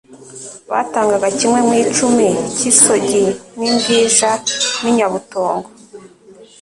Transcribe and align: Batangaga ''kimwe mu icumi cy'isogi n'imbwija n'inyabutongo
Batangaga 0.71 1.27
''kimwe 1.37 1.59
mu 1.67 1.73
icumi 1.83 2.27
cy'isogi 2.55 3.23
n'imbwija 3.57 4.29
n'inyabutongo 4.81 5.69